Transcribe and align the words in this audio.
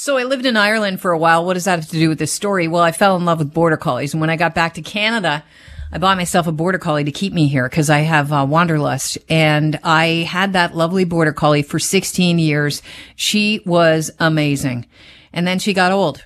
So 0.00 0.16
I 0.16 0.22
lived 0.22 0.46
in 0.46 0.56
Ireland 0.56 1.00
for 1.00 1.10
a 1.10 1.18
while. 1.18 1.44
What 1.44 1.54
does 1.54 1.64
that 1.64 1.80
have 1.80 1.88
to 1.88 1.98
do 1.98 2.08
with 2.08 2.20
this 2.20 2.30
story? 2.30 2.68
Well, 2.68 2.84
I 2.84 2.92
fell 2.92 3.16
in 3.16 3.24
love 3.24 3.40
with 3.40 3.52
border 3.52 3.76
collies, 3.76 4.14
and 4.14 4.20
when 4.20 4.30
I 4.30 4.36
got 4.36 4.54
back 4.54 4.74
to 4.74 4.80
Canada, 4.80 5.42
I 5.90 5.98
bought 5.98 6.16
myself 6.16 6.46
a 6.46 6.52
border 6.52 6.78
collie 6.78 7.02
to 7.02 7.10
keep 7.10 7.32
me 7.32 7.48
here 7.48 7.68
because 7.68 7.90
I 7.90 7.98
have 7.98 8.32
uh, 8.32 8.46
wanderlust, 8.48 9.18
and 9.28 9.76
I 9.82 10.24
had 10.30 10.52
that 10.52 10.76
lovely 10.76 11.02
border 11.02 11.32
collie 11.32 11.62
for 11.62 11.80
16 11.80 12.38
years. 12.38 12.80
She 13.16 13.60
was 13.66 14.12
amazing, 14.20 14.86
and 15.32 15.48
then 15.48 15.58
she 15.58 15.74
got 15.74 15.90
old, 15.90 16.24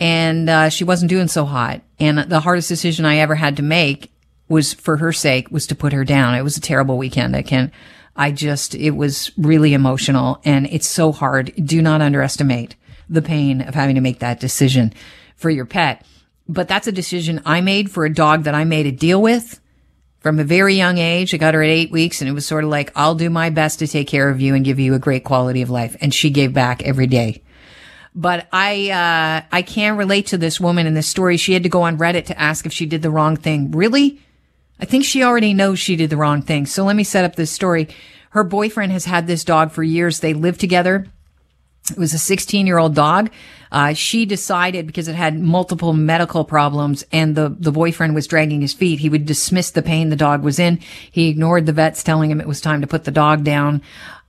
and 0.00 0.48
uh, 0.48 0.70
she 0.70 0.84
wasn't 0.84 1.10
doing 1.10 1.28
so 1.28 1.44
hot. 1.44 1.82
And 2.00 2.20
the 2.20 2.40
hardest 2.40 2.70
decision 2.70 3.04
I 3.04 3.18
ever 3.18 3.34
had 3.34 3.58
to 3.58 3.62
make 3.62 4.10
was, 4.48 4.72
for 4.72 4.96
her 4.96 5.12
sake, 5.12 5.50
was 5.50 5.66
to 5.66 5.74
put 5.74 5.92
her 5.92 6.04
down. 6.04 6.36
It 6.36 6.42
was 6.42 6.56
a 6.56 6.62
terrible 6.62 6.96
weekend. 6.96 7.36
I 7.36 7.42
can't. 7.42 7.70
I 8.16 8.32
just, 8.32 8.74
it 8.74 8.90
was 8.90 9.30
really 9.38 9.74
emotional 9.74 10.40
and 10.44 10.66
it's 10.66 10.88
so 10.88 11.12
hard. 11.12 11.52
Do 11.64 11.80
not 11.80 12.02
underestimate 12.02 12.74
the 13.08 13.22
pain 13.22 13.60
of 13.60 13.74
having 13.74 13.94
to 13.94 14.00
make 14.00 14.20
that 14.20 14.40
decision 14.40 14.92
for 15.36 15.50
your 15.50 15.64
pet. 15.64 16.04
But 16.48 16.68
that's 16.68 16.86
a 16.86 16.92
decision 16.92 17.42
I 17.44 17.60
made 17.60 17.90
for 17.90 18.04
a 18.04 18.12
dog 18.12 18.44
that 18.44 18.54
I 18.54 18.64
made 18.64 18.86
a 18.86 18.92
deal 18.92 19.20
with 19.20 19.60
from 20.20 20.38
a 20.38 20.44
very 20.44 20.74
young 20.74 20.98
age. 20.98 21.32
I 21.32 21.36
got 21.36 21.54
her 21.54 21.62
at 21.62 21.70
eight 21.70 21.90
weeks 21.90 22.20
and 22.20 22.28
it 22.28 22.32
was 22.32 22.46
sort 22.46 22.64
of 22.64 22.70
like, 22.70 22.90
I'll 22.96 23.14
do 23.14 23.30
my 23.30 23.50
best 23.50 23.78
to 23.80 23.86
take 23.86 24.08
care 24.08 24.28
of 24.28 24.40
you 24.40 24.54
and 24.54 24.64
give 24.64 24.78
you 24.78 24.94
a 24.94 24.98
great 24.98 25.24
quality 25.24 25.62
of 25.62 25.70
life. 25.70 25.96
And 26.00 26.12
she 26.12 26.30
gave 26.30 26.52
back 26.52 26.82
every 26.82 27.06
day. 27.06 27.42
But 28.14 28.48
I, 28.52 28.90
uh, 28.90 29.46
I 29.52 29.62
can't 29.62 29.98
relate 29.98 30.28
to 30.28 30.38
this 30.38 30.58
woman 30.58 30.86
in 30.86 30.94
this 30.94 31.06
story. 31.06 31.36
She 31.36 31.52
had 31.52 31.62
to 31.62 31.68
go 31.68 31.82
on 31.82 31.98
Reddit 31.98 32.26
to 32.26 32.40
ask 32.40 32.66
if 32.66 32.72
she 32.72 32.86
did 32.86 33.02
the 33.02 33.10
wrong 33.10 33.36
thing. 33.36 33.70
Really? 33.70 34.20
I 34.80 34.86
think 34.86 35.04
she 35.04 35.22
already 35.22 35.54
knows 35.54 35.78
she 35.78 35.96
did 35.96 36.10
the 36.10 36.16
wrong 36.16 36.42
thing. 36.42 36.66
So 36.66 36.84
let 36.84 36.96
me 36.96 37.04
set 37.04 37.24
up 37.24 37.36
this 37.36 37.50
story. 37.50 37.88
Her 38.30 38.44
boyfriend 38.44 38.92
has 38.92 39.04
had 39.04 39.26
this 39.26 39.44
dog 39.44 39.70
for 39.70 39.82
years. 39.82 40.20
They 40.20 40.34
live 40.34 40.58
together. 40.58 41.06
It 41.90 41.98
was 41.98 42.14
a 42.14 42.18
16 42.18 42.66
year 42.66 42.78
old 42.78 42.94
dog. 42.94 43.30
Uh, 43.70 43.92
she 43.92 44.24
decided 44.24 44.86
because 44.86 45.08
it 45.08 45.14
had 45.14 45.38
multiple 45.38 45.92
medical 45.92 46.44
problems 46.44 47.04
and 47.12 47.34
the, 47.34 47.54
the 47.58 47.72
boyfriend 47.72 48.14
was 48.14 48.26
dragging 48.26 48.60
his 48.60 48.72
feet, 48.72 49.00
he 49.00 49.08
would 49.08 49.26
dismiss 49.26 49.70
the 49.70 49.82
pain 49.82 50.08
the 50.08 50.16
dog 50.16 50.42
was 50.42 50.58
in. 50.58 50.78
He 51.10 51.28
ignored 51.28 51.66
the 51.66 51.72
vets 51.72 52.02
telling 52.02 52.30
him 52.30 52.40
it 52.40 52.48
was 52.48 52.60
time 52.60 52.80
to 52.80 52.86
put 52.86 53.04
the 53.04 53.10
dog 53.10 53.44
down. 53.44 53.82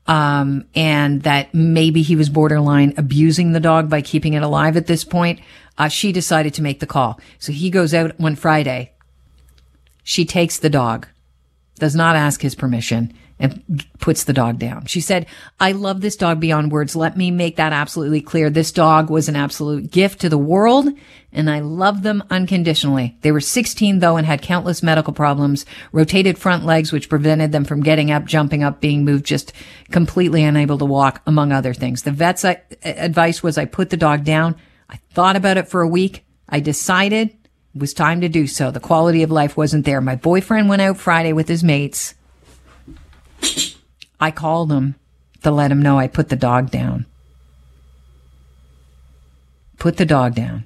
Um, 0.08 0.66
and 0.74 1.22
that 1.22 1.54
maybe 1.54 2.02
he 2.02 2.16
was 2.16 2.30
borderline 2.30 2.96
abusing 2.98 3.52
the 3.52 3.60
dog 3.60 3.90
by 3.90 4.02
keeping 4.02 4.34
it 4.34 4.42
alive 4.42 4.76
at 4.76 4.88
this 4.88 5.04
point. 5.04 5.40
Uh, 5.78 5.88
she 5.88 6.12
decided 6.12 6.56
to 6.56 6.64
make 6.64 6.80
the 6.80 6.88
call. 6.88 7.20
So 7.38 7.52
he 7.52 7.70
goes 7.70 7.94
out 7.94 8.20
one 8.20 8.36
Friday, 8.36 8.94
she 10.04 10.26
takes 10.26 10.58
the 10.58 10.70
dog, 10.70 11.08
does 11.76 11.96
not 11.96 12.16
ask 12.16 12.42
his 12.42 12.56
permission, 12.56 13.14
and 13.40 13.86
puts 14.00 14.26
the 14.26 14.34
dog 14.34 14.60
down. 14.60 14.86
She 14.86 15.00
said, 15.00 15.26
I 15.60 15.72
love 15.72 16.02
this 16.02 16.18
dog 16.18 16.40
beyond 16.40 16.72
words. 16.72 16.96
Let 16.96 17.16
me 17.16 17.32
make 17.32 17.56
that 17.56 17.72
absolutely 17.72 18.22
clear. 18.22 18.50
This 18.50 18.72
dog 18.72 19.10
was 19.10 19.30
an 19.30 19.38
absolute 19.38 19.92
gift 19.92 20.22
to 20.22 20.30
the 20.30 20.38
world 20.38 20.90
and 21.32 21.50
I 21.50 21.60
love 21.60 22.04
them 22.04 22.24
unconditionally. 22.30 23.18
They 23.22 23.32
were 23.32 23.40
16 23.40 24.00
though 24.00 24.18
and 24.18 24.26
had 24.26 24.42
countless 24.42 24.84
medical 24.84 25.14
problems, 25.14 25.66
rotated 25.92 26.38
front 26.38 26.66
legs, 26.66 26.92
which 26.92 27.10
prevented 27.10 27.52
them 27.52 27.64
from 27.64 27.82
getting 27.82 28.12
up, 28.12 28.26
jumping 28.26 28.64
up, 28.64 28.82
being 28.82 29.06
moved, 29.06 29.26
just 29.26 29.54
completely 29.92 30.44
unable 30.44 30.78
to 30.78 30.86
walk, 30.86 31.22
among 31.26 31.52
other 31.52 31.74
things. 31.74 32.04
The 32.04 32.12
vet's 32.12 32.44
uh, 32.44 32.56
advice 32.84 33.42
was 33.42 33.58
I 33.58 33.66
put 33.66 33.90
the 33.90 33.98
dog 33.98 34.24
down. 34.24 34.56
I 34.90 35.00
thought 35.12 35.36
about 35.36 35.58
it 35.58 35.68
for 35.68 35.82
a 35.82 35.88
week. 35.88 36.26
I 36.50 36.60
decided 36.60 37.30
it 37.30 37.38
was 37.80 37.94
time 37.94 38.22
to 38.22 38.30
do 38.30 38.48
so. 38.48 38.72
The 38.72 38.80
quality 38.80 39.24
of 39.24 39.32
life 39.32 39.56
wasn't 39.56 39.86
there. 39.86 40.02
My 40.02 40.16
boyfriend 40.16 40.68
went 40.68 40.82
out 40.82 40.98
Friday 40.98 41.32
with 41.32 41.48
his 41.48 41.64
mates. 41.64 42.16
I 44.20 44.32
called 44.32 44.72
him 44.72 44.96
to 45.44 45.52
let 45.52 45.72
him 45.72 45.82
know 45.82 45.98
I 45.98 46.08
put 46.08 46.30
the 46.30 46.36
dog 46.36 46.72
down. 46.72 47.06
Put 49.78 49.98
the 49.98 50.06
dog 50.06 50.36
down. 50.36 50.66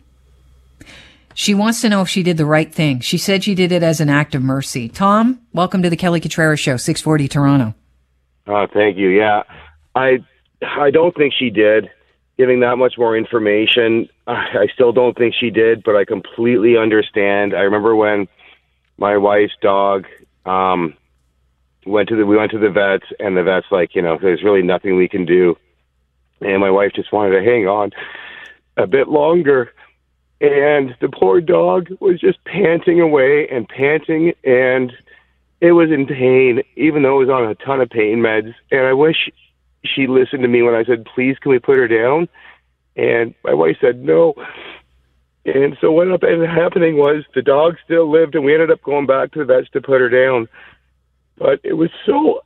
She 1.36 1.54
wants 1.54 1.82
to 1.82 1.90
know 1.90 2.02
if 2.02 2.10
she 2.10 2.24
did 2.24 2.38
the 2.38 2.46
right 2.46 2.72
thing. 2.72 3.00
She 3.00 3.18
said 3.18 3.44
she 3.44 3.56
did 3.56 3.72
it 3.72 3.84
as 3.84 4.00
an 4.00 4.10
act 4.10 4.36
of 4.36 4.44
mercy. 4.44 4.90
Tom, 4.90 5.40
welcome 5.52 5.82
to 5.82 5.90
the 5.90 5.96
Kelly 5.96 6.22
Cutrara 6.22 6.58
Show, 6.58 6.78
640 6.78 7.28
Toronto. 7.28 7.76
Oh, 8.48 8.68
thank 8.72 8.98
you. 8.98 9.10
Yeah, 9.10 9.44
I 9.96 10.20
I 10.62 10.92
don't 10.92 11.16
think 11.16 11.34
she 11.38 11.50
did 11.50 11.90
giving 12.38 12.62
that 12.62 12.78
much 12.78 12.96
more 12.98 13.16
information. 13.18 14.10
I 14.28 14.68
still 14.74 14.92
don't 14.92 15.18
think 15.18 15.36
she 15.40 15.50
did, 15.50 15.84
but 15.84 15.96
I 15.96 16.06
completely 16.06 16.78
understand. 16.78 17.54
I 17.54 17.62
remember 17.62 17.96
when 17.96 18.28
my 18.98 19.18
wife's 19.18 19.54
dog 19.62 20.06
um, 20.46 20.96
went 21.86 22.10
to 22.10 22.16
the 22.16 22.26
we 22.26 22.38
went 22.38 22.52
to 22.52 22.60
the 22.60 22.70
vets, 22.70 23.06
and 23.20 23.36
the 23.38 23.44
vets 23.44 23.68
like, 23.72 23.96
you 23.96 24.02
know, 24.02 24.18
there's 24.22 24.44
really 24.44 24.62
nothing 24.62 24.96
we 24.96 25.08
can 25.08 25.26
do, 25.26 25.58
and 26.42 26.60
my 26.60 26.72
wife 26.72 26.92
just 26.96 27.12
wanted 27.12 27.40
to 27.40 27.44
hang 27.44 27.68
on 27.68 27.92
a 28.78 28.88
bit 28.88 29.08
longer. 29.08 29.72
And 30.42 30.96
the 31.00 31.08
poor 31.08 31.40
dog 31.40 31.88
was 32.02 32.20
just 32.20 32.44
panting 32.44 33.00
away 33.00 33.48
and 33.48 33.68
panting, 33.68 34.34
and 34.44 34.92
it 35.62 35.72
was 35.72 35.90
in 35.90 36.06
pain, 36.06 36.62
even 36.76 37.04
though 37.04 37.22
it 37.22 37.28
was 37.28 37.30
on 37.30 37.50
a 37.50 37.56
ton 37.56 37.80
of 37.80 37.90
pain 37.90 38.18
meds. 38.18 38.54
And 38.70 38.82
I 38.82 38.92
wish 38.92 39.30
she 39.86 40.08
listened 40.08 40.42
to 40.42 40.50
me 40.50 40.62
when 40.62 40.76
I 40.76 40.84
said, 40.84 41.06
"Please, 41.06 41.38
can 41.40 41.52
we 41.52 41.60
put 41.60 41.78
her 41.78 41.88
down?" 41.88 42.28
And 42.96 43.34
my 43.44 43.54
wife 43.54 43.78
said 43.80 44.04
no. 44.04 44.36
And 45.46 45.78
so 45.82 45.92
what 45.92 46.08
ended 46.08 46.44
up 46.44 46.50
happening 46.50 46.98
was 46.98 47.24
the 47.34 47.42
dog 47.42 47.76
still 47.84 48.10
lived, 48.10 48.36
and 48.36 48.46
we 48.46 48.54
ended 48.54 48.72
up 48.72 48.82
going 48.82 49.06
back 49.06 49.32
to 49.32 49.40
the 49.40 49.46
vets 49.46 49.70
to 49.72 49.82
put 49.82 50.02
her 50.02 50.10
down. 50.10 50.48
But 51.38 51.60
it 51.64 51.74
was 51.74 51.90
so. 52.06 52.42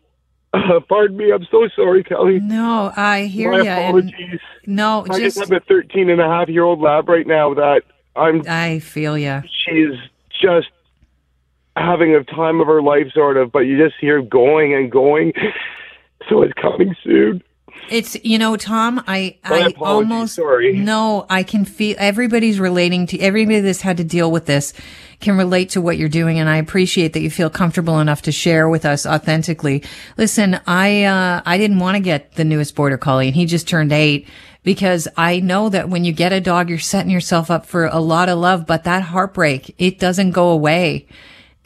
Uh, 0.53 0.80
pardon 0.88 1.18
me, 1.18 1.31
I'm 1.31 1.46
so 1.52 1.68
sorry, 1.75 2.03
Kelly. 2.03 2.40
No, 2.40 2.94
I 2.96 3.25
hear 3.25 3.52
you. 3.53 3.66
My 3.66 3.80
apologies. 3.80 4.40
No, 4.66 5.03
I 5.09 5.20
just, 5.20 5.38
just 5.38 5.40
have 5.40 5.52
a 5.52 5.59
13 5.66 6.09
and 6.09 6.22
a 6.22 6.28
half 6.28 6.48
year 6.48 6.64
old 6.64 6.80
lab 6.80 7.09
right 7.09 7.28
now 7.28 7.53
that 7.53 7.81
I'm. 8.16 8.44
I 8.48 8.80
feel 8.80 9.18
you. 9.18 9.44
She's 9.66 10.00
just 10.42 10.70
having 11.75 12.16
a 12.16 12.24
time 12.24 12.62
of 12.62 12.68
her 12.68 12.81
life, 12.81 13.08
sort 13.14 13.38
of. 13.38 13.52
But 13.52 13.59
you 13.62 13.78
just 13.78 13.96
hear 14.00 14.22
going 14.22 14.74
and 14.74 14.92
going. 14.92 15.34
So 16.30 16.42
it's 16.42 16.54
coming 16.54 16.94
soon. 17.06 17.42
It's 17.90 18.18
you 18.24 18.38
know, 18.38 18.58
Tom. 18.58 19.04
I 19.08 19.38
My 19.44 19.60
I 19.60 19.74
almost 19.80 20.36
sorry. 20.36 20.74
no. 20.78 21.26
I 21.30 21.44
can 21.44 21.66
feel 21.66 21.96
everybody's 21.98 22.60
relating 22.60 23.08
to 23.08 23.20
everybody 23.20 23.60
that's 23.62 23.82
had 23.82 23.98
to 23.98 24.04
deal 24.04 24.32
with 24.32 24.46
this 24.46 24.74
can 25.20 25.38
relate 25.38 25.70
to 25.72 25.82
what 25.82 25.98
you're 25.98 26.10
doing, 26.10 26.40
and 26.40 26.48
I 26.48 26.58
appreciate 26.58 27.14
that 27.14 27.22
you 27.22 27.32
feel 27.32 27.50
comfortable 27.50 28.00
enough 28.00 28.22
to 28.24 28.32
share 28.32 28.70
with 28.70 28.86
us 28.86 29.06
authentically. 29.06 29.84
Listen, 30.18 30.60
I 30.68 31.04
uh, 31.06 31.42
I 31.46 31.58
didn't 31.58 31.80
want 31.80 31.96
to 31.96 32.02
get 32.02 32.34
the 32.34 32.46
newest 32.46 32.76
border 32.76 32.98
collie, 32.98 33.28
and 33.28 33.36
he 33.36 33.46
just 33.46 33.68
turned 33.68 33.92
eight 33.92 34.28
because 34.64 35.08
I 35.18 35.40
know 35.40 35.70
that 35.70 35.90
when 35.90 36.04
you 36.04 36.12
get 36.12 36.34
a 36.34 36.42
dog, 36.42 36.70
you're 36.70 36.80
setting 36.80 37.12
yourself 37.12 37.50
up 37.50 37.66
for 37.66 37.86
a 37.86 38.00
lot 38.00 38.30
of 38.30 38.38
love, 38.38 38.66
but 38.68 38.84
that 38.84 39.04
heartbreak 39.04 39.74
it 39.78 39.98
doesn't 39.98 40.32
go 40.32 40.50
away, 40.50 41.08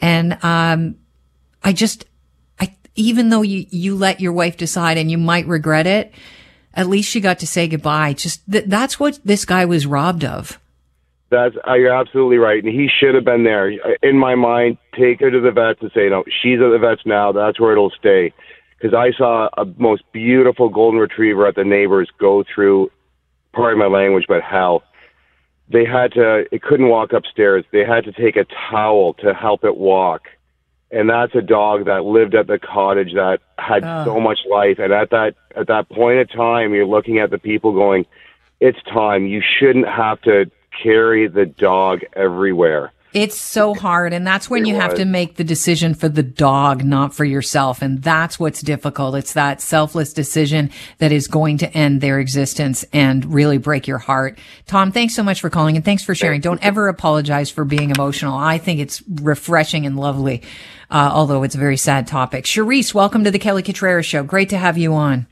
and 0.00 0.42
um, 0.44 0.96
I 1.62 1.72
just 1.72 2.06
even 2.94 3.30
though 3.30 3.42
you, 3.42 3.66
you 3.70 3.96
let 3.96 4.20
your 4.20 4.32
wife 4.32 4.56
decide 4.56 4.98
and 4.98 5.10
you 5.10 5.18
might 5.18 5.46
regret 5.46 5.86
it, 5.86 6.12
at 6.74 6.88
least 6.88 7.10
she 7.10 7.20
got 7.20 7.38
to 7.40 7.46
say 7.46 7.68
goodbye. 7.68 8.12
Just 8.12 8.42
th- 8.50 8.64
that's 8.66 8.98
what 8.98 9.18
this 9.24 9.44
guy 9.44 9.64
was 9.64 9.86
robbed 9.86 10.24
of. 10.24 10.58
That's 11.30 11.54
uh, 11.66 11.74
you're 11.74 11.94
absolutely 11.94 12.36
right, 12.36 12.62
and 12.62 12.72
he 12.72 12.88
should 12.88 13.14
have 13.14 13.24
been 13.24 13.44
there. 13.44 13.70
In 14.02 14.18
my 14.18 14.34
mind, 14.34 14.76
take 14.94 15.20
her 15.20 15.30
to 15.30 15.40
the 15.40 15.50
vets 15.50 15.80
and 15.80 15.90
say, 15.94 16.10
no, 16.10 16.24
she's 16.42 16.60
at 16.60 16.68
the 16.70 16.78
vets 16.78 17.02
now. 17.06 17.32
That's 17.32 17.58
where 17.58 17.72
it'll 17.72 17.90
stay. 17.98 18.34
Because 18.78 18.94
I 18.94 19.16
saw 19.16 19.48
a 19.56 19.64
most 19.78 20.02
beautiful 20.12 20.68
golden 20.68 21.00
retriever 21.00 21.46
at 21.46 21.54
the 21.54 21.64
neighbors 21.64 22.10
go 22.18 22.44
through, 22.54 22.90
pardon 23.54 23.78
my 23.78 23.86
language, 23.86 24.26
but 24.28 24.42
hell. 24.42 24.82
They 25.70 25.86
had 25.86 26.12
to. 26.12 26.44
It 26.52 26.62
couldn't 26.62 26.88
walk 26.88 27.14
upstairs. 27.14 27.64
They 27.72 27.84
had 27.86 28.04
to 28.04 28.12
take 28.12 28.36
a 28.36 28.44
towel 28.70 29.14
to 29.14 29.32
help 29.32 29.64
it 29.64 29.76
walk 29.78 30.22
and 30.92 31.08
that's 31.08 31.34
a 31.34 31.42
dog 31.42 31.86
that 31.86 32.04
lived 32.04 32.34
at 32.34 32.46
the 32.46 32.58
cottage 32.58 33.14
that 33.14 33.40
had 33.58 33.82
Ah. 33.84 34.04
so 34.04 34.20
much 34.20 34.40
life. 34.50 34.78
And 34.78 34.92
at 34.92 35.10
that 35.10 35.34
at 35.56 35.66
that 35.66 35.88
point 35.88 36.18
of 36.20 36.30
time 36.30 36.74
you're 36.74 36.86
looking 36.86 37.18
at 37.18 37.30
the 37.30 37.38
people 37.38 37.72
going 37.72 38.06
it's 38.60 38.80
time. 38.84 39.26
You 39.26 39.42
shouldn't 39.42 39.88
have 39.88 40.20
to 40.22 40.48
carry 40.82 41.26
the 41.26 41.46
dog 41.46 42.02
everywhere 42.14 42.92
It's 43.14 43.38
so 43.38 43.74
hard. 43.74 44.12
And 44.12 44.26
that's 44.26 44.48
when 44.48 44.64
It 44.64 44.68
you 44.68 44.74
have 44.76 44.94
to 44.94 45.04
make 45.04 45.36
the 45.36 45.44
decision 45.44 45.94
for 45.94 46.08
the 46.08 46.22
dog, 46.22 46.84
not 46.84 47.14
for 47.14 47.24
yourself. 47.24 47.82
And 47.82 48.02
that's 48.02 48.38
what's 48.38 48.60
difficult. 48.62 49.14
It's 49.16 49.34
that 49.34 49.60
selfless 49.60 50.12
decision 50.12 50.70
that 50.98 51.12
is 51.12 51.28
going 51.28 51.58
to 51.58 51.76
end 51.76 52.00
their 52.00 52.18
existence 52.18 52.84
and 52.92 53.24
really 53.32 53.58
break 53.58 53.86
your 53.86 53.98
heart. 53.98 54.38
Tom, 54.66 54.92
thanks 54.92 55.14
so 55.14 55.22
much 55.22 55.40
for 55.40 55.50
calling 55.50 55.76
and 55.76 55.84
thanks 55.84 56.02
for 56.02 56.14
sharing. 56.14 56.40
Don't 56.40 56.62
ever 56.64 56.88
apologize 56.88 57.50
for 57.50 57.64
being 57.64 57.90
emotional. 57.90 58.36
I 58.36 58.58
think 58.58 58.80
it's 58.80 59.02
refreshing 59.08 59.86
and 59.86 59.98
lovely. 59.98 60.42
Uh, 60.90 61.10
although 61.12 61.42
it's 61.42 61.54
a 61.54 61.58
very 61.58 61.78
sad 61.78 62.06
topic. 62.06 62.44
Charisse, 62.44 62.92
welcome 62.92 63.24
to 63.24 63.30
the 63.30 63.38
Kelly 63.38 63.62
Cutrara 63.62 64.04
show. 64.04 64.22
Great 64.22 64.50
to 64.50 64.58
have 64.58 64.76
you 64.76 64.92
on. 64.92 65.26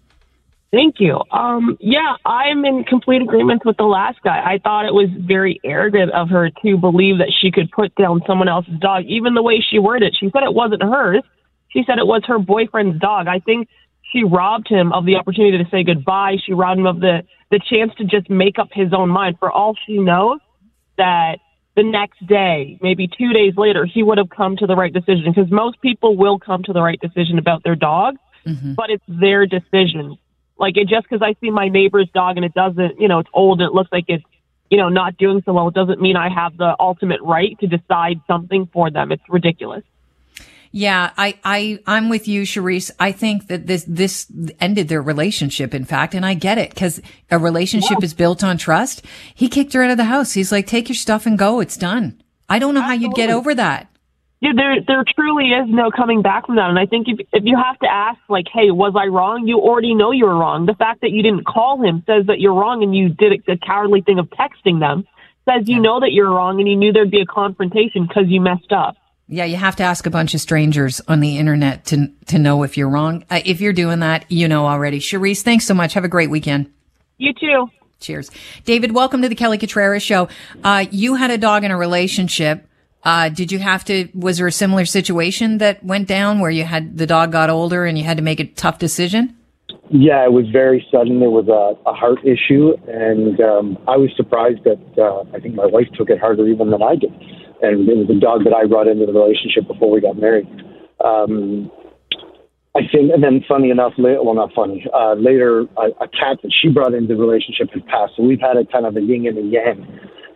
Thank 0.72 0.96
you. 1.00 1.20
Um, 1.32 1.76
yeah, 1.81 2.14
I'm 2.25 2.64
in 2.64 2.84
complete 2.84 3.22
agreement 3.22 3.62
with 3.64 3.76
the 3.76 3.84
last 3.84 4.22
guy. 4.22 4.38
I 4.38 4.58
thought 4.58 4.87
it 4.87 4.94
was 4.94 5.08
very 5.19 5.61
arrogant 5.64 6.12
of 6.12 6.28
her 6.28 6.49
to 6.62 6.76
believe 6.76 7.19
that 7.19 7.32
she 7.40 7.50
could 7.50 7.72
put 7.72 7.93
down 7.96 8.20
someone 8.25 8.49
else's 8.49 8.78
dog, 8.78 9.05
even 9.06 9.34
the 9.34 9.43
way 9.43 9.61
she 9.69 9.81
worded 9.81 10.08
it. 10.08 10.17
She 10.19 10.31
said 10.32 10.44
it 10.44 10.55
wasn't 10.55 10.82
hers. 10.82 11.25
She 11.70 11.82
said 11.87 11.99
it 11.99 12.06
was 12.06 12.22
her 12.26 12.38
boyfriend's 12.38 13.00
dog. 13.00 13.26
I 13.26 13.40
think 13.40 13.69
she 14.12 14.22
robbed 14.22 14.69
him 14.69 14.93
of 14.93 15.06
the 15.06 15.17
opportunity 15.17 15.58
to 15.58 15.69
say 15.70 15.82
goodbye. 15.82 16.37
She 16.44 16.52
robbed 16.52 16.78
him 16.78 16.87
of 16.87 17.00
the 17.00 17.23
the 17.50 17.58
chance 17.69 17.93
to 17.99 18.05
just 18.05 18.31
make 18.31 18.61
up 18.61 18.69
his 18.73 18.93
own 18.93 19.08
mind. 19.08 19.37
For 19.40 19.50
all 19.50 19.75
she 19.87 19.99
knows, 19.99 20.38
that 20.99 21.38
the 21.75 21.82
next 21.82 22.25
day, 22.26 22.78
maybe 22.81 23.08
two 23.08 23.32
days 23.32 23.55
later, 23.56 23.87
he 23.87 24.05
would 24.05 24.19
have 24.19 24.31
come 24.31 24.56
to 24.56 24.66
the 24.66 24.76
right 24.76 24.93
decision 24.93 25.25
because 25.26 25.50
most 25.50 25.81
people 25.81 26.16
will 26.16 26.38
come 26.38 26.62
to 26.64 26.73
the 26.73 26.82
right 26.82 27.00
decision 27.00 27.38
about 27.38 27.64
their 27.64 27.75
dog, 27.75 28.16
mm-hmm. 28.46 28.75
but 28.75 28.90
it's 28.90 29.05
their 29.08 29.46
decision. 29.46 30.16
Like 30.60 30.76
it 30.76 30.88
just 30.88 31.08
because 31.08 31.22
I 31.22 31.34
see 31.40 31.50
my 31.50 31.68
neighbor's 31.68 32.08
dog 32.12 32.36
and 32.36 32.44
it 32.44 32.52
doesn't, 32.52 33.00
you 33.00 33.08
know, 33.08 33.18
it's 33.18 33.30
old 33.32 33.60
and 33.60 33.68
it 33.68 33.74
looks 33.74 33.90
like 33.90 34.04
it's, 34.08 34.22
you 34.70 34.76
know, 34.76 34.90
not 34.90 35.16
doing 35.16 35.42
so 35.44 35.54
well, 35.54 35.68
it 35.68 35.74
doesn't 35.74 36.00
mean 36.00 36.16
I 36.16 36.28
have 36.28 36.56
the 36.58 36.76
ultimate 36.78 37.20
right 37.22 37.58
to 37.60 37.66
decide 37.66 38.20
something 38.26 38.68
for 38.72 38.90
them. 38.90 39.10
It's 39.10 39.22
ridiculous. 39.28 39.82
Yeah, 40.70 41.10
I, 41.16 41.36
I, 41.42 41.80
I'm 41.86 42.10
with 42.10 42.28
you, 42.28 42.42
Charisse. 42.42 42.92
I 43.00 43.10
think 43.10 43.48
that 43.48 43.66
this, 43.66 43.84
this 43.88 44.26
ended 44.60 44.86
their 44.86 45.02
relationship, 45.02 45.74
in 45.74 45.84
fact, 45.84 46.14
and 46.14 46.24
I 46.24 46.34
get 46.34 46.58
it 46.58 46.70
because 46.70 47.00
a 47.30 47.38
relationship 47.38 47.98
yeah. 47.98 48.04
is 48.04 48.14
built 48.14 48.44
on 48.44 48.56
trust. 48.56 49.04
He 49.34 49.48
kicked 49.48 49.72
her 49.72 49.82
out 49.82 49.90
of 49.90 49.96
the 49.96 50.04
house. 50.04 50.34
He's 50.34 50.52
like, 50.52 50.68
take 50.68 50.88
your 50.88 50.94
stuff 50.94 51.26
and 51.26 51.36
go. 51.36 51.58
It's 51.58 51.76
done. 51.76 52.22
I 52.48 52.60
don't 52.60 52.74
know 52.74 52.82
Absolutely. 52.82 53.06
how 53.06 53.10
you'd 53.10 53.16
get 53.16 53.30
over 53.30 53.54
that. 53.54 53.88
Yeah, 54.40 54.52
there, 54.56 54.76
there 54.87 55.04
truly 55.14 55.50
is 55.50 55.69
no 55.69 55.90
coming 55.90 56.22
back 56.22 56.46
from 56.46 56.56
that. 56.56 56.70
And 56.70 56.78
I 56.78 56.87
think 56.87 57.08
if, 57.08 57.26
if 57.32 57.44
you 57.44 57.58
have 57.62 57.78
to 57.81 57.87
ask, 57.87 58.19
like, 58.28 58.46
hey, 58.52 58.70
was 58.70 58.94
I 58.96 59.06
wrong? 59.06 59.46
You 59.46 59.58
already 59.58 59.94
know 59.94 60.12
you 60.12 60.25
were 60.25 60.37
wrong. 60.37 60.64
The 60.64 60.75
fact 60.75 61.02
that 61.02 61.10
you 61.10 61.22
didn't 61.22 61.44
call 61.44 61.82
him 61.82 62.02
says 62.06 62.26
that 62.26 62.40
you're 62.40 62.54
wrong 62.54 62.82
and 62.82 62.96
you 62.96 63.10
did 63.10 63.42
a 63.48 63.56
cowardly 63.58 64.00
thing 64.00 64.19
of 64.19 64.31
texting 64.31 64.81
them 64.81 65.06
says 65.44 65.69
you 65.69 65.81
know 65.81 66.00
that 66.00 66.12
you're 66.12 66.31
wrong 66.31 66.58
and 66.58 66.69
you 66.69 66.76
knew 66.76 66.92
there'd 66.92 67.10
be 67.10 67.20
a 67.20 67.26
confrontation 67.26 68.06
because 68.06 68.25
you 68.28 68.40
messed 68.40 68.72
up. 68.72 68.96
Yeah, 69.28 69.44
you 69.44 69.56
have 69.56 69.76
to 69.76 69.84
ask 69.84 70.06
a 70.06 70.10
bunch 70.10 70.34
of 70.34 70.40
strangers 70.40 71.00
on 71.06 71.20
the 71.20 71.38
internet 71.38 71.84
to 71.87 72.08
to 72.26 72.38
know 72.38 72.64
if 72.64 72.76
you're 72.76 72.88
wrong. 72.88 73.25
Uh, 73.31 73.40
if 73.44 73.60
you're 73.60 73.72
doing 73.72 74.00
that, 74.00 74.31
you 74.31 74.48
know 74.48 74.66
already. 74.66 74.98
Charisse, 74.98 75.42
thanks 75.42 75.66
so 75.66 75.75
much. 75.75 75.94
Have 75.94 76.04
a 76.04 76.08
great 76.08 76.31
weekend. 76.31 76.72
You 77.19 77.32
too. 77.32 77.70
Cheers. 78.00 78.31
David, 78.64 78.92
welcome 78.92 79.22
to 79.22 79.28
the 79.28 79.34
Kelly 79.34 79.58
Cutrara 79.58 80.02
Show. 80.02 80.28
Uh, 80.64 80.87
you 80.90 81.14
had 81.14 81.31
a 81.31 81.38
dog 81.38 81.64
in 81.64 81.70
a 81.70 81.76
relationship. 81.76 82.66
Uh, 83.02 83.29
did 83.29 83.50
you 83.50 83.58
have 83.58 83.85
to, 83.87 84.08
was 84.14 84.38
there 84.38 84.47
a 84.47 84.52
similar 84.52 84.85
situation 84.85 85.58
that 85.58 85.82
went 85.82 86.06
down 86.06 86.38
where 86.38 86.50
you 86.50 86.64
had, 86.64 86.99
the 86.99 87.06
dog 87.06 87.32
got 87.32 87.49
older 87.49 87.87
and 87.87 87.97
you 87.97 88.05
had 88.05 88.19
to 88.19 88.23
make 88.23 88.41
a 88.41 88.44
tough 88.44 88.79
decision? 88.79 89.37
Yeah, 89.91 90.25
it 90.25 90.32
was 90.32 90.47
very 90.52 90.87
sudden. 90.93 91.19
There 91.19 91.31
was 91.31 91.49
a, 91.49 91.88
a 91.88 91.93
heart 91.93 92.19
issue, 92.25 92.75
and 92.87 93.41
um, 93.41 93.79
I 93.88 93.97
was 93.97 94.11
surprised 94.17 94.62
that 94.64 94.79
uh, 94.97 95.25
I 95.35 95.41
think 95.41 95.55
my 95.55 95.67
wife 95.67 95.88
took 95.97 96.11
it 96.11 96.20
harder 96.20 96.47
even 96.47 96.70
than 96.70 96.82
I 96.82 96.94
did 96.94 97.11
and 97.62 97.88
it 97.88 97.97
was 97.97 98.08
a 98.08 98.19
dog 98.19 98.44
that 98.44 98.55
I 98.55 98.67
brought 98.67 98.88
into 98.88 99.06
the 99.06 99.12
relationship 99.12 99.67
before 99.69 99.91
we 99.91 100.00
got 100.00 100.17
married. 100.17 100.49
Um, 101.05 101.70
I 102.75 102.81
think, 102.91 103.12
and 103.12 103.23
then 103.23 103.44
funny 103.49 103.70
enough, 103.70 103.94
well, 103.99 104.35
not 104.35 104.52
funny. 104.55 104.87
Uh, 104.94 105.14
later, 105.14 105.67
a, 105.76 105.91
a 106.00 106.08
cat 106.08 106.38
that 106.43 106.52
she 106.62 106.69
brought 106.69 106.94
into 106.94 107.14
the 107.14 107.20
relationship 107.20 107.70
had 107.73 107.85
passed, 107.87 108.14
so 108.17 108.23
we've 108.23 108.41
had 108.41 108.56
a 108.56 108.64
kind 108.64 108.87
of 108.87 108.97
a 108.97 109.00
yin 109.00 109.26
and 109.26 109.38
a 109.38 109.43
yang. 109.43 109.85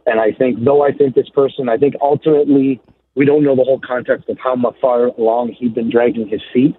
And 0.06 0.21
I 0.21 0.33
think, 0.33 0.62
though 0.65 0.85
I 0.85 0.93
think 0.93 1.15
this 1.15 1.29
person, 1.31 1.69
I 1.69 1.77
think 1.77 1.95
ultimately 2.01 2.81
we 3.15 3.25
don't 3.25 3.43
know 3.43 3.56
the 3.56 3.65
whole 3.65 3.81
context 3.81 4.29
of 4.29 4.39
how 4.39 4.56
far 4.81 5.06
along 5.06 5.53
he'd 5.59 5.75
been 5.75 5.91
dragging 5.91 6.29
his 6.29 6.43
feet, 6.53 6.77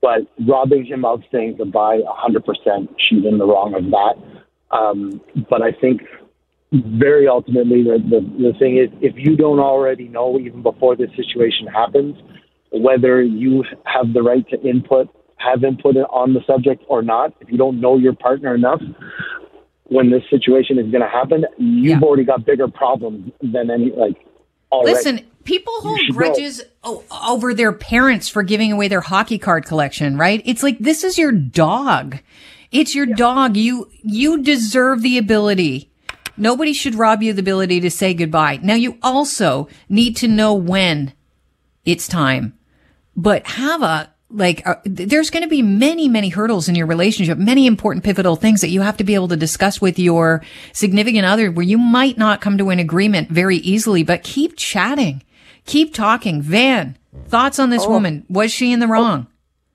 but 0.00 0.20
robbing 0.46 0.84
him 0.84 1.04
of 1.04 1.22
saying 1.30 1.56
goodbye, 1.58 2.00
100%, 2.00 2.88
she's 2.98 3.24
in 3.24 3.38
the 3.38 3.46
wrong 3.46 3.74
of 3.74 3.84
that. 3.90 4.76
Um, 4.76 5.20
but 5.48 5.62
I 5.62 5.72
think 5.72 6.02
very 6.72 7.28
ultimately, 7.28 7.82
the, 7.82 7.98
the, 7.98 8.20
the 8.42 8.58
thing 8.58 8.76
is, 8.78 8.88
if 9.00 9.14
you 9.16 9.36
don't 9.36 9.60
already 9.60 10.08
know, 10.08 10.38
even 10.38 10.62
before 10.62 10.96
this 10.96 11.10
situation 11.16 11.66
happens, 11.66 12.16
whether 12.72 13.22
you 13.22 13.64
have 13.84 14.12
the 14.12 14.22
right 14.22 14.46
to 14.48 14.60
input, 14.62 15.08
have 15.36 15.62
input 15.62 15.96
on 15.96 16.34
the 16.34 16.40
subject 16.46 16.82
or 16.88 17.02
not, 17.02 17.32
if 17.40 17.50
you 17.50 17.56
don't 17.56 17.80
know 17.80 17.96
your 17.96 18.14
partner 18.14 18.54
enough, 18.54 18.80
when 19.88 20.10
this 20.10 20.22
situation 20.30 20.78
is 20.78 20.90
going 20.90 21.02
to 21.02 21.08
happen, 21.08 21.44
you've 21.58 22.00
yeah. 22.00 22.06
already 22.06 22.24
got 22.24 22.44
bigger 22.44 22.68
problems 22.68 23.32
than 23.40 23.70
any, 23.70 23.92
like. 23.92 24.16
Listen, 24.82 25.20
people 25.44 25.72
hold 25.80 26.00
grudges 26.10 26.60
over 26.84 27.54
their 27.54 27.72
parents 27.72 28.28
for 28.28 28.42
giving 28.42 28.72
away 28.72 28.88
their 28.88 29.00
hockey 29.00 29.38
card 29.38 29.64
collection, 29.64 30.18
right? 30.18 30.42
It's 30.44 30.62
like, 30.62 30.78
this 30.78 31.04
is 31.04 31.16
your 31.16 31.32
dog. 31.32 32.18
It's 32.72 32.94
your 32.94 33.06
yeah. 33.08 33.14
dog. 33.14 33.56
You, 33.56 33.88
you 34.02 34.42
deserve 34.42 35.02
the 35.02 35.18
ability 35.18 35.90
Nobody 36.36 36.72
should 36.72 36.94
rob 36.94 37.22
you 37.22 37.30
of 37.30 37.36
the 37.36 37.40
ability 37.40 37.80
to 37.80 37.90
say 37.90 38.12
goodbye. 38.12 38.60
Now 38.62 38.74
you 38.74 38.98
also 39.02 39.68
need 39.88 40.16
to 40.16 40.28
know 40.28 40.52
when 40.54 41.14
it's 41.84 42.06
time, 42.06 42.58
but 43.16 43.46
have 43.46 43.82
a, 43.82 44.12
like, 44.28 44.66
uh, 44.66 44.76
there's 44.84 45.30
going 45.30 45.44
to 45.44 45.48
be 45.48 45.62
many, 45.62 46.08
many 46.08 46.28
hurdles 46.28 46.68
in 46.68 46.74
your 46.74 46.86
relationship, 46.86 47.38
many 47.38 47.66
important 47.66 48.04
pivotal 48.04 48.36
things 48.36 48.60
that 48.60 48.70
you 48.70 48.80
have 48.80 48.96
to 48.96 49.04
be 49.04 49.14
able 49.14 49.28
to 49.28 49.36
discuss 49.36 49.80
with 49.80 49.98
your 49.98 50.42
significant 50.72 51.24
other 51.24 51.50
where 51.50 51.64
you 51.64 51.78
might 51.78 52.18
not 52.18 52.40
come 52.40 52.58
to 52.58 52.70
an 52.70 52.78
agreement 52.78 53.30
very 53.30 53.58
easily, 53.58 54.02
but 54.02 54.24
keep 54.24 54.56
chatting, 54.56 55.22
keep 55.64 55.94
talking. 55.94 56.42
Van, 56.42 56.96
thoughts 57.26 57.58
on 57.58 57.70
this 57.70 57.84
oh. 57.84 57.90
woman? 57.90 58.24
Was 58.28 58.52
she 58.52 58.72
in 58.72 58.80
the 58.80 58.88
wrong? 58.88 59.26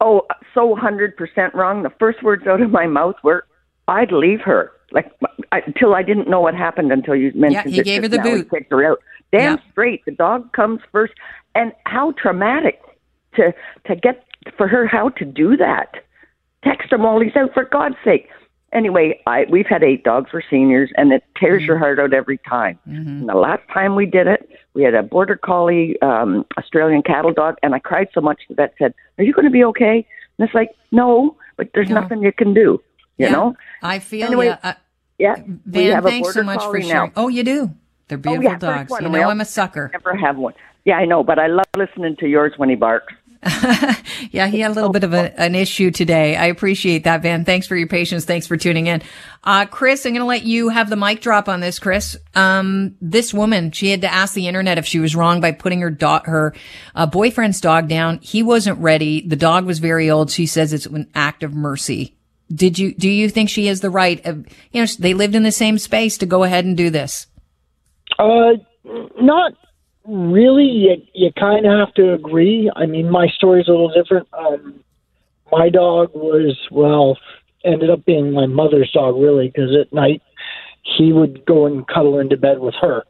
Oh, 0.01 0.21
oh 0.29 0.35
so 0.53 0.75
100% 0.75 1.53
wrong. 1.53 1.83
The 1.83 1.91
first 1.97 2.21
words 2.21 2.45
out 2.45 2.61
of 2.61 2.71
my 2.71 2.87
mouth 2.87 3.15
were, 3.23 3.45
I'd 3.87 4.11
leave 4.11 4.41
her 4.41 4.71
like 4.91 5.11
until 5.51 5.95
I 5.95 6.03
didn't 6.03 6.29
know 6.29 6.41
what 6.41 6.55
happened 6.55 6.91
until 6.91 7.15
you 7.15 7.31
mentioned. 7.33 7.67
It. 7.67 7.71
Yeah, 7.71 7.75
he 7.77 7.83
gave 7.83 8.01
her 8.03 8.07
the 8.07 8.19
boot. 8.19 8.49
Kicked 8.49 8.71
her 8.71 8.83
out. 8.83 8.99
Damn 9.31 9.57
yeah. 9.57 9.71
straight. 9.71 10.03
The 10.05 10.11
dog 10.11 10.51
comes 10.53 10.81
first, 10.91 11.13
and 11.55 11.71
how 11.85 12.11
traumatic 12.13 12.81
to 13.35 13.53
to 13.87 13.95
get 13.95 14.25
for 14.57 14.67
her 14.67 14.85
how 14.87 15.09
to 15.09 15.25
do 15.25 15.57
that. 15.57 16.03
Text 16.63 16.91
him 16.91 17.03
while 17.03 17.19
he's 17.19 17.35
out 17.35 17.53
for 17.53 17.65
God's 17.65 17.95
sake. 18.03 18.29
Anyway, 18.73 19.19
I 19.27 19.45
we've 19.49 19.65
had 19.67 19.83
eight 19.83 20.03
dogs 20.03 20.29
for 20.31 20.41
seniors, 20.49 20.91
and 20.95 21.11
it 21.11 21.23
tears 21.37 21.61
mm-hmm. 21.61 21.67
your 21.67 21.77
heart 21.77 21.99
out 21.99 22.13
every 22.13 22.37
time. 22.37 22.79
Mm-hmm. 22.87 23.07
And 23.07 23.29
the 23.29 23.35
last 23.35 23.63
time 23.73 23.95
we 23.95 24.05
did 24.05 24.27
it, 24.27 24.49
we 24.73 24.83
had 24.83 24.93
a 24.93 25.03
border 25.03 25.35
collie 25.35 26.01
um, 26.01 26.45
Australian 26.57 27.01
cattle 27.01 27.33
dog, 27.33 27.55
and 27.63 27.75
I 27.75 27.79
cried 27.79 28.07
so 28.13 28.21
much 28.21 28.41
the 28.47 28.55
vet 28.55 28.73
said, 28.79 28.93
"Are 29.17 29.23
you 29.23 29.33
going 29.33 29.45
to 29.45 29.51
be 29.51 29.63
okay?" 29.65 30.05
And 30.37 30.47
it's 30.47 30.55
like, 30.55 30.69
"No, 30.91 31.35
but 31.57 31.69
there's 31.73 31.89
no. 31.89 31.99
nothing 31.99 32.23
you 32.23 32.31
can 32.31 32.53
do." 32.53 32.81
You 33.17 33.25
yeah, 33.25 33.31
know. 33.31 33.55
I 33.81 33.99
feel 33.99 34.27
anyway, 34.27 34.47
yeah. 34.47 34.57
Uh, 34.63 34.73
yeah. 35.19 35.35
Van, 35.65 36.03
thanks 36.03 36.33
so 36.33 36.43
much 36.43 36.63
for 36.63 36.81
sharing. 36.81 37.09
Now. 37.09 37.11
Oh, 37.15 37.27
you 37.27 37.43
do. 37.43 37.71
They're 38.07 38.17
beautiful 38.17 38.47
oh, 38.47 38.51
yeah, 38.51 38.57
dogs. 38.57 38.93
You 38.99 39.09
know, 39.09 39.29
I'm 39.29 39.41
a 39.41 39.45
sucker. 39.45 39.89
Never 39.93 40.15
have 40.15 40.37
one. 40.37 40.53
Yeah, 40.83 40.95
I 40.95 41.05
know, 41.05 41.23
but 41.23 41.39
I 41.39 41.47
love 41.47 41.67
listening 41.77 42.15
to 42.17 42.27
yours 42.27 42.53
when 42.57 42.69
he 42.69 42.75
barks. 42.75 43.13
yeah, 44.31 44.47
he 44.47 44.59
had 44.59 44.69
a 44.69 44.73
little 44.73 44.91
bit 44.91 45.03
of 45.03 45.13
a, 45.13 45.39
an 45.39 45.55
issue 45.55 45.89
today. 45.89 46.35
I 46.35 46.45
appreciate 46.45 47.05
that, 47.05 47.23
Van. 47.23 47.43
Thanks 47.43 47.65
for 47.65 47.75
your 47.75 47.87
patience. 47.87 48.23
Thanks 48.23 48.45
for 48.45 48.55
tuning 48.55 48.85
in. 48.85 49.01
Uh, 49.43 49.65
Chris, 49.65 50.05
I'm 50.05 50.11
going 50.11 50.21
to 50.21 50.27
let 50.27 50.43
you 50.43 50.69
have 50.69 50.91
the 50.91 50.95
mic 50.95 51.21
drop 51.21 51.49
on 51.49 51.59
this, 51.59 51.79
Chris. 51.79 52.15
Um, 52.35 52.95
this 53.01 53.33
woman, 53.33 53.71
she 53.71 53.89
had 53.89 54.01
to 54.01 54.13
ask 54.13 54.35
the 54.35 54.47
internet 54.47 54.77
if 54.77 54.85
she 54.85 54.99
was 54.99 55.15
wrong 55.15 55.41
by 55.41 55.53
putting 55.53 55.81
her 55.81 55.97
her 56.25 56.53
uh, 56.93 57.07
boyfriend's 57.07 57.59
dog 57.59 57.87
down. 57.87 58.19
He 58.21 58.43
wasn't 58.43 58.77
ready. 58.77 59.27
The 59.27 59.35
dog 59.35 59.65
was 59.65 59.79
very 59.79 60.11
old. 60.11 60.29
She 60.29 60.45
says 60.45 60.71
it's 60.71 60.85
an 60.85 61.09
act 61.15 61.41
of 61.41 61.55
mercy. 61.55 62.15
Did 62.53 62.77
you, 62.77 62.93
do 62.93 63.09
you 63.09 63.27
think 63.27 63.49
she 63.49 63.67
has 63.67 63.81
the 63.81 63.89
right 63.89 64.23
of, 64.23 64.45
you 64.71 64.81
know, 64.81 64.87
they 64.99 65.15
lived 65.15 65.33
in 65.33 65.41
the 65.41 65.51
same 65.51 65.79
space 65.79 66.19
to 66.19 66.27
go 66.27 66.43
ahead 66.43 66.65
and 66.65 66.77
do 66.77 66.91
this? 66.91 67.25
Uh, 68.19 68.51
not 69.19 69.53
really. 70.07 70.65
You, 70.65 71.01
you 71.13 71.31
kind 71.33 71.65
of 71.65 71.79
have 71.79 71.93
to 71.95 72.13
agree. 72.13 72.71
I 72.75 72.85
mean, 72.85 73.09
my 73.09 73.27
story's 73.27 73.67
a 73.67 73.71
little 73.71 73.91
different. 73.93 74.27
Um, 74.33 74.83
my 75.51 75.69
dog 75.69 76.11
was, 76.13 76.57
well, 76.71 77.17
ended 77.63 77.89
up 77.89 78.05
being 78.05 78.31
my 78.31 78.45
mother's 78.45 78.91
dog, 78.91 79.15
really, 79.15 79.47
because 79.47 79.75
at 79.75 79.93
night 79.93 80.21
he 80.97 81.13
would 81.13 81.45
go 81.45 81.65
and 81.65 81.87
cuddle 81.87 82.19
into 82.19 82.37
bed 82.37 82.59
with 82.59 82.75
her, 82.81 83.03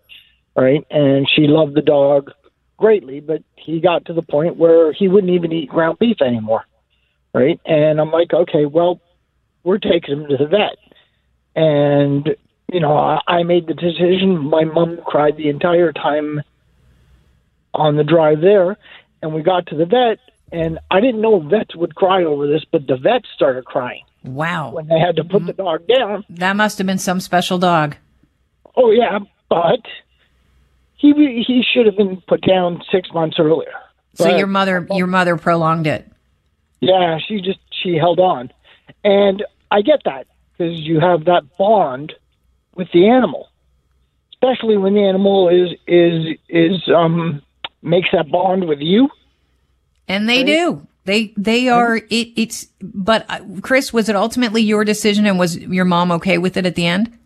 right? 0.55 0.85
And 0.89 1.29
she 1.33 1.47
loved 1.47 1.75
the 1.75 1.81
dog 1.81 2.31
greatly, 2.77 3.19
but 3.19 3.43
he 3.55 3.79
got 3.79 4.05
to 4.05 4.13
the 4.13 4.23
point 4.23 4.57
where 4.57 4.91
he 4.91 5.07
wouldn't 5.07 5.31
even 5.31 5.51
eat 5.51 5.69
ground 5.69 5.99
beef 5.99 6.21
anymore, 6.21 6.65
right? 7.33 7.59
And 7.65 8.01
I'm 8.01 8.11
like, 8.11 8.33
okay, 8.33 8.65
well, 8.65 8.99
we're 9.63 9.77
taking 9.77 10.21
him 10.21 10.27
to 10.27 10.37
the 10.37 10.47
vet. 10.47 10.77
And, 11.55 12.35
you 12.71 12.79
know, 12.79 12.97
I, 12.97 13.19
I 13.27 13.43
made 13.43 13.67
the 13.67 13.73
decision. 13.73 14.37
My 14.37 14.63
mom 14.63 14.99
cried 15.05 15.37
the 15.37 15.49
entire 15.49 15.91
time 15.91 16.41
on 17.73 17.95
the 17.95 18.03
drive 18.03 18.41
there. 18.41 18.77
And 19.21 19.33
we 19.33 19.43
got 19.43 19.67
to 19.67 19.75
the 19.75 19.85
vet, 19.85 20.17
and 20.51 20.79
I 20.89 20.99
didn't 20.99 21.21
know 21.21 21.39
vets 21.39 21.75
would 21.75 21.95
cry 21.95 22.23
over 22.23 22.47
this, 22.47 22.63
but 22.71 22.87
the 22.87 22.97
vet 22.97 23.21
started 23.35 23.65
crying. 23.65 24.03
Wow. 24.23 24.71
When 24.71 24.87
they 24.87 24.99
had 24.99 25.15
to 25.17 25.23
put 25.23 25.39
mm-hmm. 25.39 25.47
the 25.47 25.53
dog 25.53 25.87
down. 25.87 26.25
That 26.29 26.55
must 26.55 26.77
have 26.79 26.87
been 26.87 26.97
some 26.97 27.19
special 27.19 27.57
dog. 27.57 27.97
Oh, 28.75 28.91
yeah, 28.91 29.19
but 29.49 29.81
he 31.01 31.43
he 31.45 31.63
should 31.73 31.87
have 31.87 31.97
been 31.97 32.21
put 32.27 32.41
down 32.41 32.81
six 32.91 33.11
months 33.11 33.37
earlier. 33.39 33.73
So 34.13 34.25
but, 34.25 34.37
your 34.37 34.47
mother 34.47 34.87
your 34.91 35.07
mother 35.07 35.35
prolonged 35.35 35.87
it. 35.87 36.09
Yeah, 36.79 37.17
she 37.27 37.41
just 37.41 37.59
she 37.83 37.95
held 37.95 38.19
on. 38.19 38.51
And 39.03 39.43
I 39.71 39.81
get 39.81 40.01
that 40.05 40.27
because 40.51 40.79
you 40.79 40.99
have 40.99 41.25
that 41.25 41.57
bond 41.57 42.13
with 42.75 42.87
the 42.93 43.09
animal, 43.09 43.49
especially 44.33 44.77
when 44.77 44.93
the 44.93 45.03
animal 45.03 45.49
is 45.49 45.77
is 45.87 46.37
is 46.49 46.87
um 46.95 47.41
makes 47.81 48.09
that 48.11 48.29
bond 48.29 48.67
with 48.67 48.79
you. 48.79 49.09
And 50.07 50.27
they 50.27 50.39
right? 50.39 50.45
do. 50.45 50.87
They 51.05 51.33
they 51.35 51.67
are 51.67 51.97
it. 51.97 52.27
It's 52.35 52.67
but 52.81 53.25
uh, 53.27 53.39
Chris, 53.61 53.91
was 53.91 54.07
it 54.07 54.15
ultimately 54.15 54.61
your 54.61 54.83
decision, 54.85 55.25
and 55.25 55.39
was 55.39 55.57
your 55.57 55.85
mom 55.85 56.11
okay 56.11 56.37
with 56.37 56.57
it 56.57 56.65
at 56.65 56.75
the 56.75 56.85
end? 56.85 57.17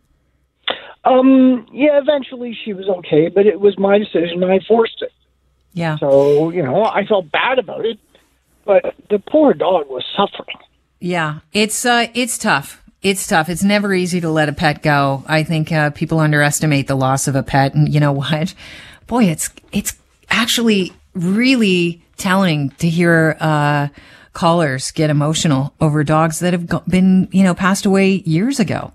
Um, 1.04 1.68
yeah, 1.72 2.00
eventually 2.00 2.58
she 2.64 2.74
was 2.74 2.88
okay, 2.88 3.28
but 3.28 3.46
it 3.46 3.60
was 3.60 3.78
my 3.78 3.98
decision. 3.98 4.44
I 4.44 4.60
forced 4.68 5.02
it. 5.02 5.12
Yeah. 5.74 5.98
So 5.98 6.52
you 6.52 6.64
know, 6.64 6.86
I 6.86 7.06
felt 7.06 7.30
bad 7.32 7.60
about 7.60 7.86
it, 7.86 8.00
but 8.64 8.96
the 9.10 9.20
poor 9.20 9.54
dog 9.54 9.90
was 9.90 10.06
suffering. 10.16 10.58
Yeah, 11.00 11.40
it's 11.52 11.86
uh, 11.86 12.08
it's 12.14 12.38
tough. 12.38 12.82
It's 13.02 13.28
tough. 13.28 13.50
It's 13.50 13.64
never 13.64 13.94
easy 13.94 14.22
to 14.22 14.30
let 14.30 14.50
a 14.50 14.54
pet 14.54 14.82
go. 14.82 15.24
I 15.28 15.44
think 15.44 15.72
uh, 15.72 15.90
people 15.92 16.20
underestimate 16.20 16.88
the 16.88 16.96
loss 16.96 17.28
of 17.28 17.36
a 17.36 17.44
pet, 17.44 17.76
and 17.76 17.94
you 17.94 18.00
know 18.00 18.12
what? 18.14 18.56
Boy, 19.06 19.26
it's 19.26 19.50
it's 19.74 19.98
actually 20.30 20.94
really 21.14 22.04
telling 22.18 22.70
to 22.72 22.90
hear 22.90 23.38
uh, 23.40 23.88
callers 24.34 24.92
get 24.92 25.10
emotional 25.10 25.74
over 25.82 26.04
dogs 26.04 26.40
that 26.40 26.54
have 26.54 26.88
been, 26.88 27.28
you 27.32 27.44
know, 27.44 27.54
passed 27.54 27.86
away 27.86 28.22
years 28.26 28.60
ago. 28.60 28.92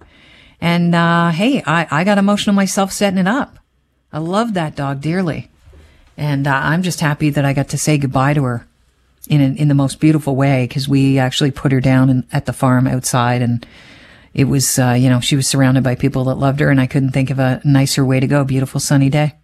And 0.60 0.94
uh, 0.94 1.30
hey, 1.30 1.62
I, 1.66 1.86
I 1.90 2.04
got 2.04 2.18
emotional 2.18 2.54
myself 2.54 2.92
setting 2.92 3.18
it 3.18 3.26
up. 3.26 3.58
I 4.12 4.18
love 4.18 4.54
that 4.54 4.76
dog 4.76 5.00
dearly, 5.00 5.48
and 6.16 6.46
uh, 6.46 6.52
I'm 6.52 6.82
just 6.82 7.00
happy 7.00 7.30
that 7.30 7.44
I 7.44 7.52
got 7.52 7.68
to 7.68 7.78
say 7.78 7.96
goodbye 7.96 8.34
to 8.34 8.42
her 8.42 8.66
in 9.28 9.56
in 9.56 9.68
the 9.68 9.74
most 9.74 10.00
beautiful 10.00 10.34
way 10.34 10.66
because 10.66 10.88
we 10.88 11.18
actually 11.18 11.52
put 11.52 11.72
her 11.72 11.80
down 11.80 12.10
in, 12.10 12.26
at 12.32 12.46
the 12.46 12.52
farm 12.52 12.86
outside 12.86 13.42
and. 13.42 13.66
It 14.32 14.44
was, 14.44 14.78
uh, 14.78 14.92
you 14.92 15.10
know, 15.10 15.18
she 15.18 15.34
was 15.34 15.48
surrounded 15.48 15.82
by 15.82 15.96
people 15.96 16.22
that 16.26 16.36
loved 16.36 16.60
her, 16.60 16.70
and 16.70 16.80
I 16.80 16.86
couldn't 16.86 17.10
think 17.10 17.30
of 17.30 17.40
a 17.40 17.60
nicer 17.64 18.04
way 18.04 18.20
to 18.20 18.28
go. 18.28 18.44
Beautiful 18.44 18.78
sunny 18.78 19.10
day. 19.10 19.34